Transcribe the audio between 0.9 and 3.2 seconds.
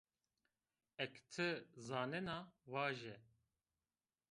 Eke ti zanena, vaje